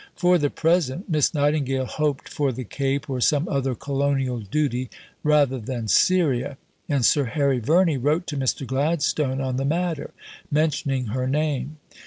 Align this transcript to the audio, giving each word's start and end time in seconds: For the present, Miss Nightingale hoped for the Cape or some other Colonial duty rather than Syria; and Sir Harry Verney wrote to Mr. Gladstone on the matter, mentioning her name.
For 0.15 0.39
the 0.39 0.49
present, 0.49 1.11
Miss 1.11 1.31
Nightingale 1.31 1.85
hoped 1.85 2.27
for 2.27 2.51
the 2.51 2.63
Cape 2.63 3.07
or 3.07 3.21
some 3.21 3.47
other 3.47 3.75
Colonial 3.75 4.39
duty 4.39 4.89
rather 5.23 5.59
than 5.59 5.87
Syria; 5.87 6.57
and 6.89 7.05
Sir 7.05 7.25
Harry 7.25 7.59
Verney 7.59 7.97
wrote 7.99 8.25
to 8.25 8.35
Mr. 8.35 8.65
Gladstone 8.65 9.39
on 9.39 9.57
the 9.57 9.63
matter, 9.63 10.09
mentioning 10.49 11.09
her 11.13 11.27
name. 11.27 11.77